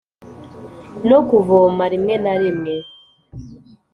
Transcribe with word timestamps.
no 1.09 1.19
kuvoma 1.29 1.83
rimwe 1.93 2.15
na 2.23 2.33
rimwe. 2.41 2.75